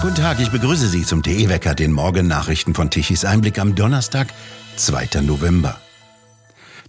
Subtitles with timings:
[0.00, 4.28] Guten Tag, ich begrüße Sie zum TE-Wecker, den Morgennachrichten von Tichys Einblick am Donnerstag,
[4.76, 5.20] 2.
[5.20, 5.78] November.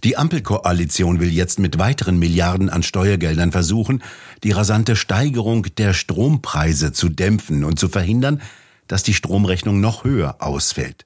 [0.02, 4.02] Die Ampelkoalition will jetzt mit weiteren Milliarden an Steuergeldern versuchen,
[4.44, 8.40] die rasante Steigerung der Strompreise zu dämpfen und zu verhindern,
[8.88, 11.04] dass die Stromrechnung noch höher ausfällt.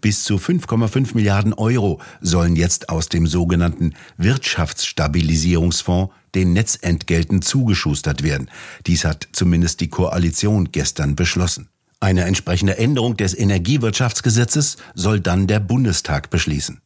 [0.00, 8.50] Bis zu 5,5 Milliarden Euro sollen jetzt aus dem sogenannten Wirtschaftsstabilisierungsfonds den Netzentgelten zugeschustert werden.
[8.86, 11.68] Dies hat zumindest die Koalition gestern beschlossen.
[12.00, 16.80] Eine entsprechende Änderung des Energiewirtschaftsgesetzes soll dann der Bundestag beschließen.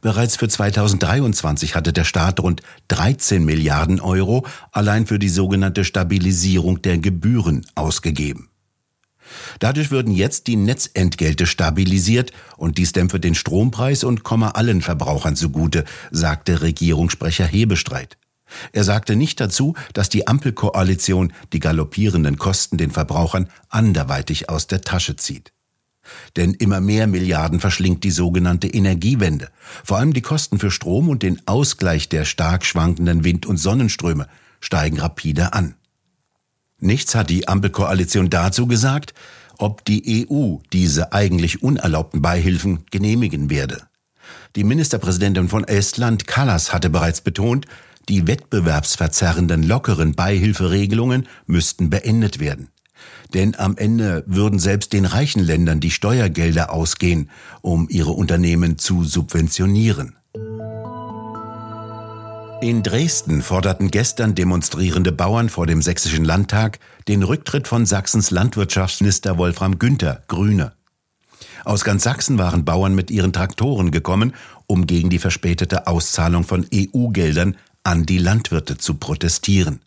[0.00, 6.82] Bereits für 2023 hatte der Staat rund 13 Milliarden Euro allein für die sogenannte Stabilisierung
[6.82, 8.48] der Gebühren ausgegeben.
[9.58, 15.36] Dadurch würden jetzt die Netzentgelte stabilisiert und dies dämpfe den Strompreis und komme allen Verbrauchern
[15.36, 18.16] zugute, sagte Regierungssprecher Hebestreit.
[18.72, 24.82] Er sagte nicht dazu, dass die Ampelkoalition die galoppierenden Kosten den Verbrauchern anderweitig aus der
[24.82, 25.52] Tasche zieht.
[26.36, 29.48] Denn immer mehr Milliarden verschlingt die sogenannte Energiewende.
[29.84, 34.26] Vor allem die Kosten für Strom und den Ausgleich der stark schwankenden Wind- und Sonnenströme
[34.60, 35.74] steigen rapide an.
[36.82, 39.14] Nichts hat die Ampelkoalition dazu gesagt,
[39.56, 43.82] ob die EU diese eigentlich unerlaubten Beihilfen genehmigen werde.
[44.56, 47.66] Die Ministerpräsidentin von Estland, Kallas, hatte bereits betont,
[48.08, 52.68] die wettbewerbsverzerrenden lockeren Beihilferegelungen müssten beendet werden.
[53.32, 59.04] Denn am Ende würden selbst den reichen Ländern die Steuergelder ausgehen, um ihre Unternehmen zu
[59.04, 60.16] subventionieren.
[62.62, 66.78] In Dresden forderten gestern demonstrierende Bauern vor dem Sächsischen Landtag
[67.08, 70.72] den Rücktritt von Sachsens Landwirtschaftsminister Wolfram Günther, Grüne.
[71.64, 74.32] Aus ganz Sachsen waren Bauern mit ihren Traktoren gekommen,
[74.68, 79.80] um gegen die verspätete Auszahlung von EU-Geldern an die Landwirte zu protestieren.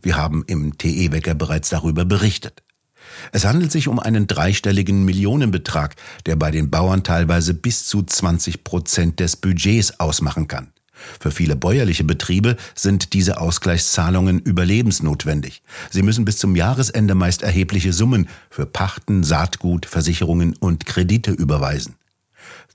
[0.00, 2.62] Wir haben im TE-Wecker bereits darüber berichtet.
[3.32, 8.64] Es handelt sich um einen dreistelligen Millionenbetrag, der bei den Bauern teilweise bis zu 20
[8.64, 10.72] Prozent des Budgets ausmachen kann.
[11.20, 15.62] Für viele bäuerliche Betriebe sind diese Ausgleichszahlungen überlebensnotwendig.
[15.90, 21.96] Sie müssen bis zum Jahresende meist erhebliche Summen für Pachten, Saatgut, Versicherungen und Kredite überweisen.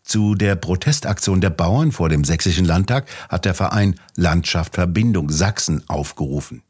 [0.04, 5.84] Zu der Protestaktion der Bauern vor dem Sächsischen Landtag hat der Verein Landschaft Verbindung Sachsen
[5.88, 6.64] aufgerufen.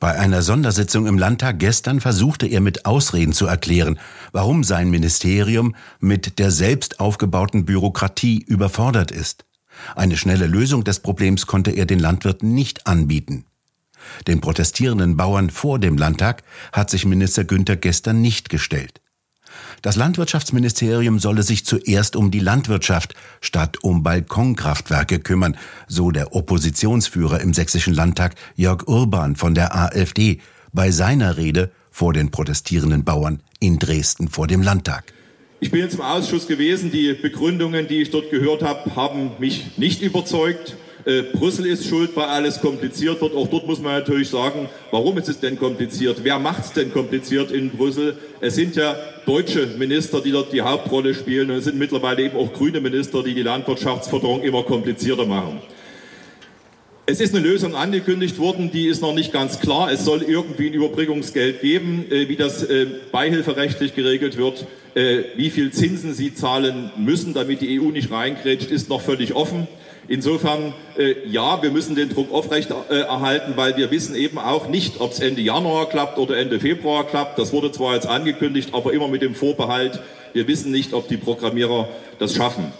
[0.00, 3.98] Bei einer Sondersitzung im Landtag gestern versuchte er mit Ausreden zu erklären,
[4.30, 9.44] warum sein Ministerium mit der selbst aufgebauten Bürokratie überfordert ist.
[9.96, 13.44] Eine schnelle Lösung des Problems konnte er den Landwirten nicht anbieten.
[14.26, 19.00] Den protestierenden Bauern vor dem Landtag hat sich Minister Günther gestern nicht gestellt.
[19.82, 25.56] Das Landwirtschaftsministerium solle sich zuerst um die Landwirtschaft statt um Balkonkraftwerke kümmern,
[25.86, 30.40] so der Oppositionsführer im Sächsischen Landtag Jörg Urban von der AfD
[30.72, 35.12] bei seiner Rede vor den protestierenden Bauern in Dresden vor dem Landtag.
[35.60, 36.92] Ich bin jetzt im Ausschuss gewesen.
[36.92, 40.76] Die Begründungen, die ich dort gehört habe, haben mich nicht überzeugt.
[41.04, 43.34] Äh, Brüssel ist schuld, weil alles kompliziert wird.
[43.34, 46.20] Auch dort muss man natürlich sagen, warum ist es denn kompliziert?
[46.22, 48.16] Wer macht es denn kompliziert in Brüssel?
[48.40, 48.94] Es sind ja
[49.26, 53.24] deutsche Minister, die dort die Hauptrolle spielen und es sind mittlerweile eben auch grüne Minister,
[53.24, 55.60] die die Landwirtschaftsförderung immer komplizierter machen.
[57.10, 59.90] Es ist eine Lösung angekündigt worden, die ist noch nicht ganz klar.
[59.90, 62.04] Es soll irgendwie ein Überbringungsgeld geben.
[62.10, 67.62] Äh, wie das äh, beihilferechtlich geregelt wird, äh, wie viel Zinsen sie zahlen müssen, damit
[67.62, 69.66] die EU nicht reingrätscht, ist noch völlig offen.
[70.06, 70.72] Insofern,
[71.26, 75.20] ja, wir müssen den Druck aufrecht erhalten, weil wir wissen eben auch nicht, ob es
[75.20, 77.38] Ende Januar klappt oder Ende Februar klappt.
[77.38, 80.00] Das wurde zwar jetzt angekündigt, aber immer mit dem Vorbehalt,
[80.32, 82.72] wir wissen nicht, ob die Programmierer das schaffen.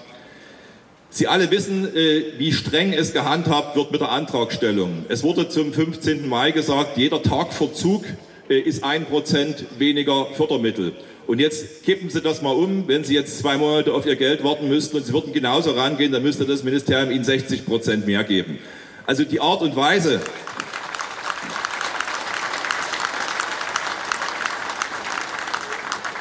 [1.11, 5.07] Sie alle wissen, äh, wie streng es gehandhabt wird mit der Antragstellung.
[5.09, 6.29] Es wurde zum 15.
[6.29, 8.05] Mai gesagt, jeder Tagverzug
[8.51, 10.93] äh, ist ein Prozent weniger Fördermittel.
[11.27, 12.89] Und jetzt kippen Sie das mal um.
[12.89, 16.13] Wenn Sie jetzt zwei Monate auf Ihr Geld warten müssten und Sie würden genauso rangehen,
[16.13, 18.59] dann müsste das Ministerium Ihnen 60 Prozent mehr geben.
[19.07, 20.21] Also die Art und Weise,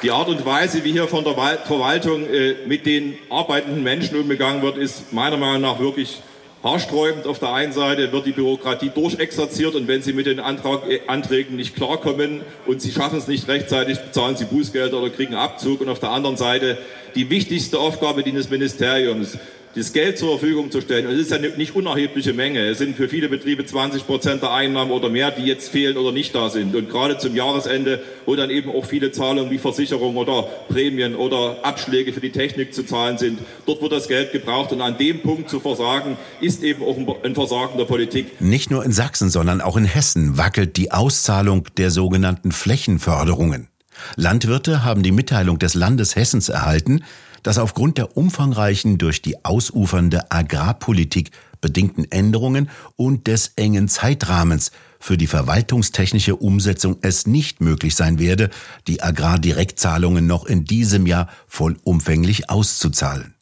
[0.07, 4.61] Die Art und Weise, wie hier von der Verwaltung äh, mit den arbeitenden Menschen umgegangen
[4.61, 6.21] wird, ist meiner Meinung nach wirklich
[6.63, 7.27] haarsträubend.
[7.27, 11.01] Auf der einen Seite wird die Bürokratie durchexerziert und wenn Sie mit den Antrag, äh,
[11.07, 15.81] Anträgen nicht klarkommen und Sie schaffen es nicht rechtzeitig, bezahlen Sie Bußgelder oder kriegen Abzug.
[15.81, 16.77] Und auf der anderen Seite
[17.15, 19.37] die wichtigste Aufgabe dieses Ministeriums,
[19.77, 21.07] das Geld zur Verfügung zu stellen.
[21.07, 22.67] Und es ist ja eine nicht unerhebliche Menge.
[22.67, 26.11] Es sind für viele Betriebe 20 Prozent der Einnahmen oder mehr, die jetzt fehlen oder
[26.11, 26.75] nicht da sind.
[26.75, 31.57] Und gerade zum Jahresende, wo dann eben auch viele Zahlungen wie Versicherung oder Prämien oder
[31.63, 34.71] Abschläge für die Technik zu zahlen sind, dort wird das Geld gebraucht.
[34.71, 38.41] Und an dem Punkt zu versagen, ist eben auch ein Versagen der Politik.
[38.41, 43.67] Nicht nur in Sachsen, sondern auch in Hessen wackelt die Auszahlung der sogenannten Flächenförderungen.
[44.15, 47.03] Landwirte haben die Mitteilung des Landes Hessens erhalten,
[47.47, 55.15] dass aufgrund der umfangreichen durch die ausufernde Agrarpolitik bedingten Änderungen und des engen Zeitrahmens für
[55.15, 58.49] die verwaltungstechnische Umsetzung es nicht möglich sein werde,
[58.87, 63.33] die Agrardirektzahlungen noch in diesem Jahr vollumfänglich auszuzahlen.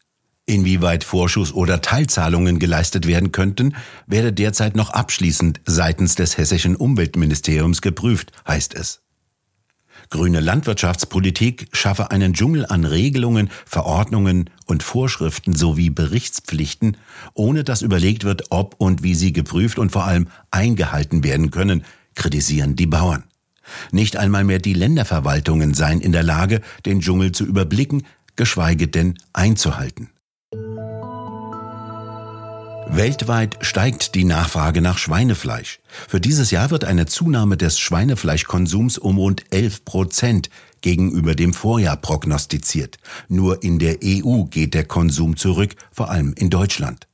[0.45, 3.75] Inwieweit Vorschuss- oder Teilzahlungen geleistet werden könnten,
[4.05, 9.01] werde derzeit noch abschließend seitens des hessischen Umweltministeriums geprüft, heißt es.
[10.09, 16.97] Grüne Landwirtschaftspolitik schaffe einen Dschungel an Regelungen, Verordnungen und Vorschriften sowie Berichtspflichten,
[17.33, 21.83] ohne dass überlegt wird, ob und wie sie geprüft und vor allem eingehalten werden können,
[22.15, 23.23] kritisieren die Bauern.
[23.91, 28.05] Nicht einmal mehr die Länderverwaltungen seien in der Lage, den Dschungel zu überblicken,
[28.35, 30.09] geschweige denn einzuhalten.
[32.87, 35.79] Weltweit steigt die Nachfrage nach Schweinefleisch.
[36.07, 40.49] Für dieses Jahr wird eine Zunahme des Schweinefleischkonsums um rund 11 Prozent
[40.81, 42.97] gegenüber dem Vorjahr prognostiziert.
[43.27, 47.07] Nur in der EU geht der Konsum zurück, vor allem in Deutschland.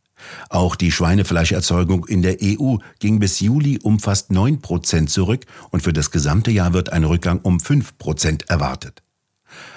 [0.50, 5.81] Auch die Schweinefleischerzeugung in der EU ging bis Juli um fast 9 Prozent zurück und
[5.81, 9.01] für das gesamte Jahr wird ein Rückgang um 5 Prozent erwartet.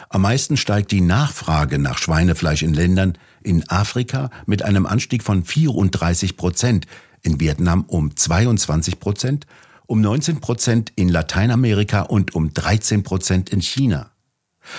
[0.09, 5.45] Am meisten steigt die Nachfrage nach Schweinefleisch in Ländern in Afrika mit einem Anstieg von
[5.45, 6.87] 34 Prozent,
[7.23, 9.47] in Vietnam um 22 Prozent,
[9.87, 14.11] um 19 Prozent in Lateinamerika und um 13 Prozent in China.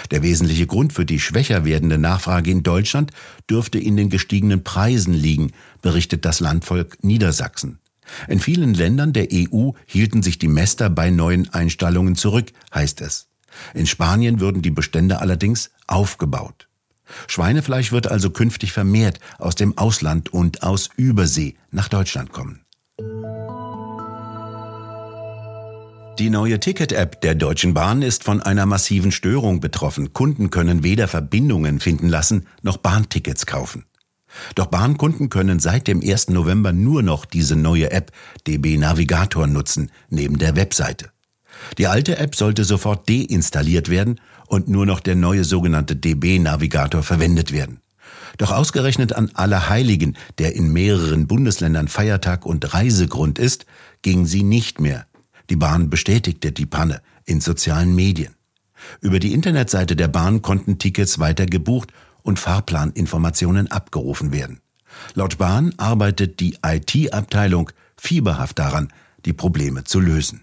[0.10, 3.12] Der wesentliche Grund für die schwächer werdende Nachfrage in Deutschland
[3.50, 5.52] dürfte in den gestiegenen Preisen liegen,
[5.82, 7.80] berichtet das Landvolk Niedersachsen.
[8.28, 13.28] In vielen Ländern der EU hielten sich die Mäster bei neuen Einstallungen zurück, heißt es.
[13.74, 16.68] In Spanien würden die Bestände allerdings aufgebaut.
[17.28, 22.62] Schweinefleisch wird also künftig vermehrt aus dem Ausland und aus Übersee nach Deutschland kommen.
[26.18, 30.14] Die neue Ticket-App der Deutschen Bahn ist von einer massiven Störung betroffen.
[30.14, 33.84] Kunden können weder Verbindungen finden lassen noch Bahntickets kaufen.
[34.56, 36.30] Doch Bahnkunden können seit dem 1.
[36.30, 38.12] November nur noch diese neue App
[38.48, 41.12] DB Navigator nutzen, neben der Webseite.
[41.78, 47.52] Die alte App sollte sofort deinstalliert werden und nur noch der neue sogenannte DB-Navigator verwendet
[47.52, 47.80] werden.
[48.38, 53.66] Doch ausgerechnet an Allerheiligen, der in mehreren Bundesländern Feiertag und Reisegrund ist,
[54.02, 55.08] ging sie nicht mehr.
[55.50, 58.36] Die Bahn bestätigte die Panne in sozialen Medien.
[59.00, 61.92] Über die Internetseite der Bahn konnten Tickets weiter gebucht
[62.24, 64.60] und Fahrplaninformationen abgerufen werden.
[65.14, 68.92] Laut Bahn arbeitet die IT-Abteilung fieberhaft daran,
[69.26, 70.42] die Probleme zu lösen.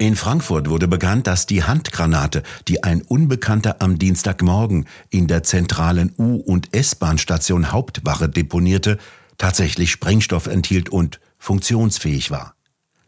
[0.00, 6.14] In Frankfurt wurde bekannt, dass die Handgranate, die ein Unbekannter am Dienstagmorgen in der zentralen
[6.16, 8.96] U- und S-Bahn-Station Hauptwache deponierte,
[9.36, 12.54] tatsächlich Sprengstoff enthielt und funktionsfähig war.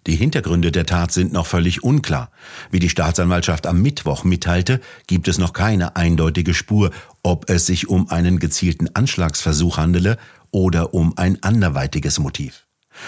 [0.07, 2.31] Die Hintergründe der Tat sind noch völlig unklar.
[2.71, 6.91] Wie die Staatsanwaltschaft am Mittwoch mitteilte, gibt es noch keine eindeutige Spur,
[7.23, 10.19] ob es sich um einen gezielten Anschlagsversuch handele
[10.51, 12.67] oder um ein anderweitiges Motiv.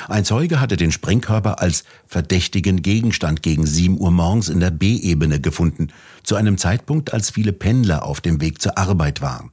[0.08, 5.40] Ein Zeuge hatte den Sprengkörper als verdächtigen Gegenstand gegen 7 Uhr morgens in der B-Ebene
[5.40, 5.88] gefunden,
[6.22, 9.50] zu einem Zeitpunkt, als viele Pendler auf dem Weg zur Arbeit waren.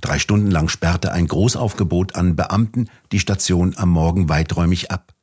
[0.00, 5.14] Drei Stunden lang sperrte ein Großaufgebot an Beamten die Station am Morgen weiträumig ab.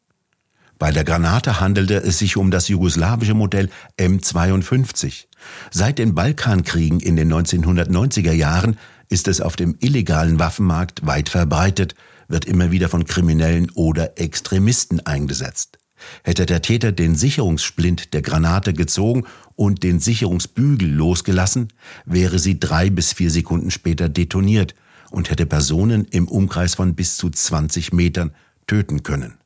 [0.80, 5.25] Bei der Granate handelte es sich um das jugoslawische Modell M52.
[5.72, 8.77] Seit den Balkankriegen in den 1990er Jahren
[9.10, 11.96] ist es auf dem illegalen Waffenmarkt weit verbreitet,
[12.27, 15.77] wird immer wieder von Kriminellen oder Extremisten eingesetzt.
[16.24, 21.69] Hätte der Täter den Sicherungssplint der Granate gezogen und den Sicherungsbügel losgelassen,
[22.05, 24.75] wäre sie drei bis vier Sekunden später detoniert
[25.10, 28.31] und hätte Personen im Umkreis von bis zu 20 Metern
[28.67, 29.38] töten können.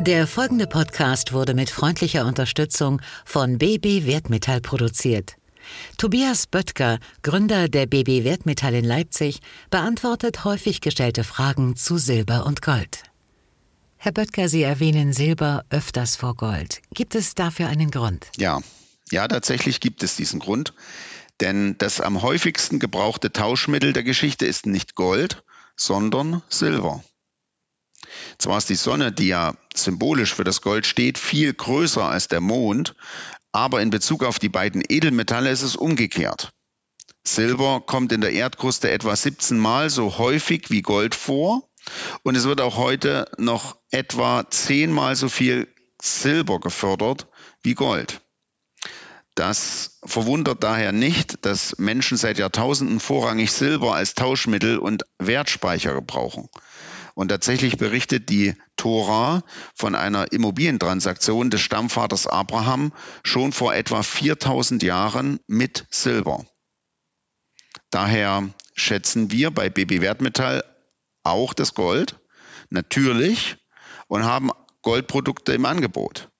[0.00, 5.36] Der folgende Podcast wurde mit freundlicher Unterstützung von BB Wertmetall produziert.
[5.98, 9.40] Tobias Böttger, Gründer der BB Wertmetall in Leipzig,
[9.70, 13.04] beantwortet häufig gestellte Fragen zu Silber und Gold.
[13.96, 16.82] Herr Böttger, Sie erwähnen Silber öfters vor Gold.
[16.92, 18.26] Gibt es dafür einen Grund?
[18.36, 18.60] Ja,
[19.10, 20.74] ja, tatsächlich gibt es diesen Grund.
[21.40, 25.44] Denn das am häufigsten gebrauchte Tauschmittel der Geschichte ist nicht Gold,
[25.76, 27.02] sondern Silber.
[28.38, 32.40] Zwar ist die Sonne, die ja symbolisch für das Gold steht, viel größer als der
[32.40, 32.94] Mond,
[33.52, 36.52] aber in Bezug auf die beiden Edelmetalle ist es umgekehrt.
[37.24, 41.68] Silber kommt in der Erdkruste etwa 17 Mal so häufig wie Gold vor
[42.22, 45.68] und es wird auch heute noch etwa 10 Mal so viel
[46.00, 47.28] Silber gefördert
[47.62, 48.20] wie Gold.
[49.34, 56.48] Das verwundert daher nicht, dass Menschen seit Jahrtausenden vorrangig Silber als Tauschmittel und Wertspeicher gebrauchen.
[57.14, 59.42] Und tatsächlich berichtet die Tora
[59.74, 62.92] von einer Immobilientransaktion des Stammvaters Abraham
[63.22, 66.46] schon vor etwa 4000 Jahren mit Silber.
[67.90, 70.64] Daher schätzen wir bei BB Wertmetall
[71.22, 72.18] auch das Gold,
[72.70, 73.56] natürlich,
[74.08, 74.50] und haben
[74.82, 76.30] Goldprodukte im Angebot.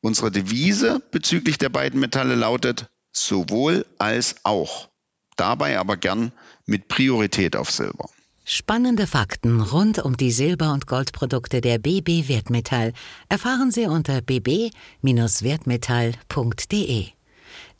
[0.00, 4.90] Unsere Devise bezüglich der beiden Metalle lautet sowohl als auch.
[5.36, 6.32] Dabei aber gern
[6.66, 8.08] mit Priorität auf Silber.
[8.46, 12.92] Spannende Fakten rund um die Silber- und Goldprodukte der BB Wertmetall
[13.30, 17.06] erfahren Sie unter bb-wertmetall.de.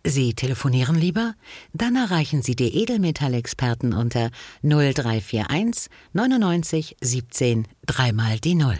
[0.06, 1.34] Sie telefonieren lieber?
[1.74, 4.30] Dann erreichen Sie die Edelmetallexperten unter
[4.62, 8.78] 0341 99 17 dreimal die Null.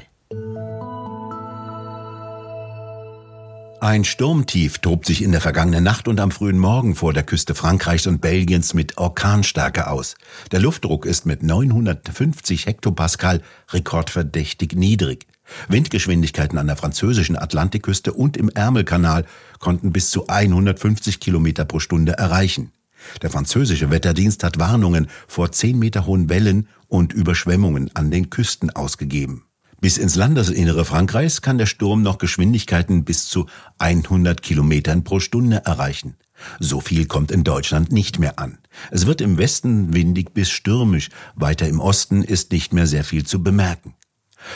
[3.85, 7.55] Ein Sturmtief tobt sich in der vergangenen Nacht und am frühen Morgen vor der Küste
[7.55, 10.15] Frankreichs und Belgiens mit Orkanstärke aus.
[10.53, 15.27] Der Luftdruck ist mit 950 Hektopascal rekordverdächtig niedrig.
[15.69, 19.27] Windgeschwindigkeiten an der französischen Atlantikküste und im Ärmelkanal
[19.59, 22.73] konnten bis zu 150 Kilometer pro Stunde erreichen.
[23.21, 28.71] Der französische Wetterdienst hat Warnungen vor 10 Meter hohen Wellen und Überschwemmungen an den Küsten
[28.71, 29.45] ausgegeben.
[29.85, 35.61] Bis ins Landesinnere Frankreichs kann der Sturm noch Geschwindigkeiten bis zu 100 Kilometern pro Stunde
[35.67, 36.17] erreichen.
[36.59, 38.57] So viel kommt in Deutschland nicht mehr an.
[38.91, 43.27] Es wird im Westen windig bis stürmisch, weiter im Osten ist nicht mehr sehr viel
[43.27, 43.93] zu bemerken.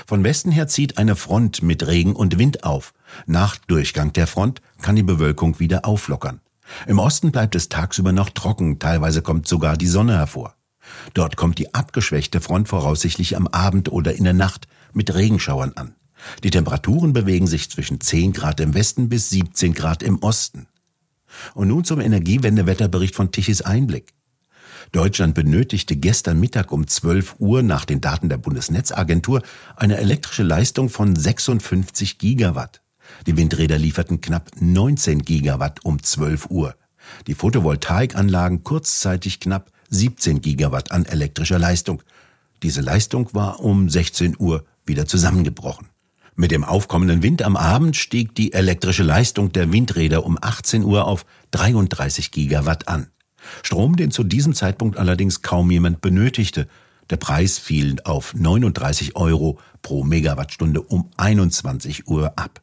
[0.07, 2.95] Von Westen her zieht eine Front mit Regen und Wind auf.
[3.27, 6.41] Nach Durchgang der Front kann die Bewölkung wieder auflockern.
[6.87, 10.55] Im Osten bleibt es tagsüber noch trocken, teilweise kommt sogar die Sonne hervor.
[11.13, 15.95] Dort kommt die abgeschwächte Front voraussichtlich am Abend oder in der Nacht mit Regenschauern an.
[16.43, 20.67] Die Temperaturen bewegen sich zwischen 10 Grad im Westen bis 17 Grad im Osten.
[21.55, 24.15] Und nun zum Energiewendewetterbericht von Tichys Einblick.
[24.93, 29.43] Deutschland benötigte gestern Mittag um 12 Uhr nach den Daten der Bundesnetzagentur
[29.77, 32.81] eine elektrische Leistung von 56 Gigawatt.
[33.27, 36.75] Die Windräder lieferten knapp 19 Gigawatt um 12 Uhr.
[37.27, 42.03] Die Photovoltaikanlagen kurzzeitig knapp 17 Gigawatt an elektrischer Leistung.
[42.63, 45.89] Diese Leistung war um 16 Uhr wieder zusammengebrochen.
[46.35, 51.05] Mit dem aufkommenden Wind am Abend stieg die elektrische Leistung der Windräder um 18 Uhr
[51.07, 53.09] auf 33 Gigawatt an.
[53.63, 56.69] Strom, den zu diesem Zeitpunkt allerdings kaum jemand benötigte.
[57.11, 62.63] Der Preis fiel auf 39 Euro pro Megawattstunde um 21 Uhr ab.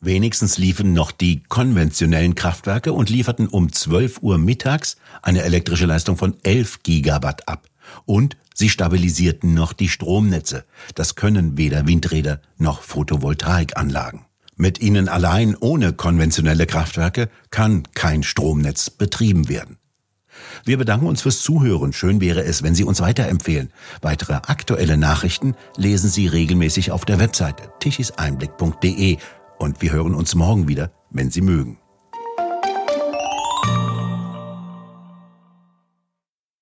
[0.00, 6.16] Wenigstens liefen noch die konventionellen Kraftwerke und lieferten um 12 Uhr mittags eine elektrische Leistung
[6.16, 7.68] von 11 Gigawatt ab.
[8.04, 10.64] Und sie stabilisierten noch die Stromnetze.
[10.94, 14.24] Das können weder Windräder noch Photovoltaikanlagen.
[14.56, 19.78] Mit ihnen allein ohne konventionelle Kraftwerke kann kein Stromnetz betrieben werden.
[20.64, 21.92] Wir bedanken uns fürs Zuhören.
[21.92, 23.72] Schön wäre es, wenn Sie uns weiterempfehlen.
[24.00, 29.18] Weitere aktuelle Nachrichten lesen Sie regelmäßig auf der Webseite tichiseinblick.de
[29.58, 31.78] und wir hören uns morgen wieder, wenn Sie mögen.